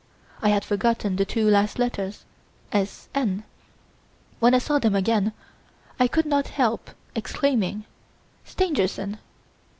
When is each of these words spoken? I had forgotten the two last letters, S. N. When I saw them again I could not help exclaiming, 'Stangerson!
I 0.41 0.49
had 0.49 0.65
forgotten 0.65 1.15
the 1.15 1.25
two 1.25 1.47
last 1.47 1.77
letters, 1.77 2.25
S. 2.71 3.07
N. 3.13 3.43
When 4.39 4.55
I 4.55 4.57
saw 4.57 4.79
them 4.79 4.95
again 4.95 5.31
I 5.99 6.07
could 6.07 6.25
not 6.25 6.47
help 6.47 6.89
exclaiming, 7.13 7.85
'Stangerson! 8.43 9.19